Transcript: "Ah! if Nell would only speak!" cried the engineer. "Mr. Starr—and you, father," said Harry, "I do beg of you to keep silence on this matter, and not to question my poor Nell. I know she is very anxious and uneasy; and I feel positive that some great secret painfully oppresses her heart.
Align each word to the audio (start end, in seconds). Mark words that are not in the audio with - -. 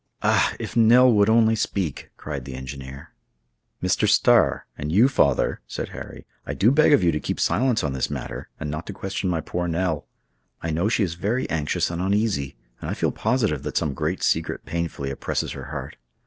"Ah! 0.23 0.55
if 0.59 0.75
Nell 0.75 1.13
would 1.13 1.29
only 1.29 1.55
speak!" 1.55 2.09
cried 2.17 2.45
the 2.45 2.55
engineer. 2.55 3.13
"Mr. 3.83 4.09
Starr—and 4.09 4.91
you, 4.91 5.07
father," 5.07 5.61
said 5.67 5.89
Harry, 5.89 6.25
"I 6.43 6.55
do 6.55 6.71
beg 6.71 6.91
of 6.91 7.03
you 7.03 7.11
to 7.11 7.19
keep 7.19 7.39
silence 7.39 7.83
on 7.83 7.93
this 7.93 8.09
matter, 8.09 8.49
and 8.59 8.71
not 8.71 8.87
to 8.87 8.93
question 8.93 9.29
my 9.29 9.41
poor 9.41 9.67
Nell. 9.67 10.07
I 10.59 10.71
know 10.71 10.89
she 10.89 11.03
is 11.03 11.13
very 11.13 11.47
anxious 11.51 11.91
and 11.91 12.01
uneasy; 12.01 12.55
and 12.79 12.89
I 12.89 12.95
feel 12.95 13.11
positive 13.11 13.61
that 13.61 13.77
some 13.77 13.93
great 13.93 14.23
secret 14.23 14.65
painfully 14.65 15.11
oppresses 15.11 15.51
her 15.51 15.65
heart. 15.65 15.97